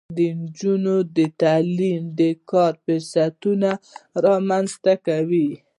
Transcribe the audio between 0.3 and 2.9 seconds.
نجونو تعلیم د کار